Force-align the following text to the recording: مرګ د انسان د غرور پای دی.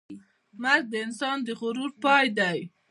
مرګ 0.63 0.83
د 0.89 0.93
انسان 1.05 1.37
د 1.43 1.49
غرور 1.59 1.91
پای 2.03 2.27
دی. 2.37 2.59